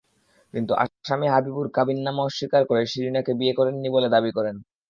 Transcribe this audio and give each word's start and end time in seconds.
কিন্তু 0.53 0.73
আসামি 0.83 1.27
হাবিবুর 1.29 1.67
কাবিননামা 1.75 2.21
অস্বীকার 2.23 2.63
করে 2.69 2.81
শিরিনাকে 2.91 3.31
বিয়ে 3.39 3.57
করেননি 3.59 3.89
বলে 3.95 4.07
দাবি 4.15 4.31
করেন। 4.37 4.55